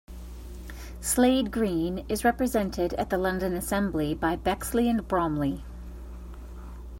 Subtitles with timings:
[0.99, 5.63] Slade Green is represented at the London Assembly by Bexley and Bromley.